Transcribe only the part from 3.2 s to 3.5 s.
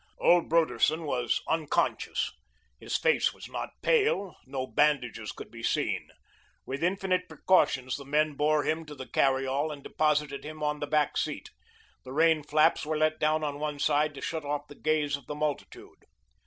was